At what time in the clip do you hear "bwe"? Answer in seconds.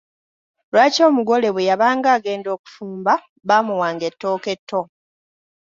1.51-1.67